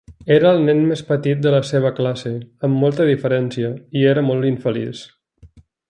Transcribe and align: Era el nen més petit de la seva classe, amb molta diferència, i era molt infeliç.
Era 0.35 0.51
el 0.51 0.61
nen 0.69 0.79
més 0.91 1.03
petit 1.09 1.43
de 1.47 1.51
la 1.55 1.59
seva 1.71 1.91
classe, 1.99 2.31
amb 2.69 2.81
molta 2.85 3.07
diferència, 3.13 3.71
i 4.01 4.07
era 4.15 4.25
molt 4.31 4.53
infeliç. 4.55 5.05